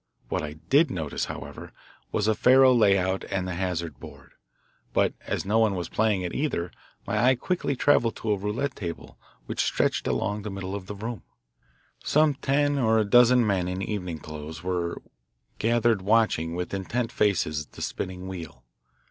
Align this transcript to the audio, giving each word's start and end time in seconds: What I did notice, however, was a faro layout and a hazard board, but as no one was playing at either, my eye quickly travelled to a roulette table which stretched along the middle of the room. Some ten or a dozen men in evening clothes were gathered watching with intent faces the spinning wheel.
What 0.29 0.41
I 0.41 0.53
did 0.53 0.89
notice, 0.89 1.25
however, 1.25 1.73
was 2.11 2.27
a 2.27 2.33
faro 2.33 2.73
layout 2.73 3.23
and 3.25 3.47
a 3.47 3.53
hazard 3.53 3.99
board, 3.99 4.31
but 4.93 5.13
as 5.27 5.45
no 5.45 5.59
one 5.59 5.75
was 5.75 5.89
playing 5.89 6.25
at 6.25 6.33
either, 6.33 6.71
my 7.05 7.19
eye 7.23 7.35
quickly 7.35 7.75
travelled 7.75 8.15
to 8.15 8.31
a 8.31 8.35
roulette 8.35 8.75
table 8.75 9.19
which 9.45 9.63
stretched 9.63 10.07
along 10.07 10.41
the 10.41 10.49
middle 10.49 10.73
of 10.73 10.87
the 10.87 10.95
room. 10.95 11.21
Some 12.03 12.33
ten 12.33 12.79
or 12.79 12.97
a 12.97 13.05
dozen 13.05 13.45
men 13.45 13.67
in 13.67 13.83
evening 13.83 14.17
clothes 14.17 14.63
were 14.63 15.03
gathered 15.59 16.01
watching 16.01 16.55
with 16.55 16.73
intent 16.73 17.11
faces 17.11 17.67
the 17.67 17.83
spinning 17.83 18.27
wheel. 18.27 18.63